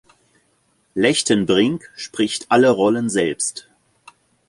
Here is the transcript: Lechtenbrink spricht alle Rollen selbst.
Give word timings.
Lechtenbrink 0.95 1.91
spricht 1.95 2.47
alle 2.49 2.71
Rollen 2.71 3.07
selbst. 3.11 3.69